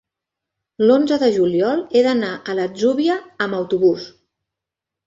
L'onze 0.85 1.19
de 1.25 1.29
juliol 1.35 1.85
he 1.99 2.03
d'anar 2.09 2.33
a 2.55 2.59
l'Atzúbia 2.61 3.21
amb 3.47 3.61
autobús. 3.61 4.11